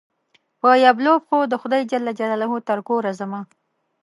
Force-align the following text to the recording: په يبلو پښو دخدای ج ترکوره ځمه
په 0.59 0.69
يبلو 0.85 1.13
پښو 1.23 1.37
دخدای 1.53 1.81
ج 1.89 1.91
ترکوره 2.69 3.11
ځمه 3.19 3.41